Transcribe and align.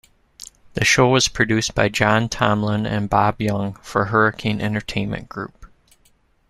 The 0.73 0.83
show 0.83 1.07
was 1.09 1.27
produced 1.27 1.75
by 1.75 1.87
John 1.87 2.27
Tomlin 2.27 2.87
and 2.87 3.07
Bob 3.07 3.39
Young 3.39 3.73
for 3.83 4.05
Hurricane 4.05 4.59
Entertainment 4.59 5.29
Group. 5.29 5.67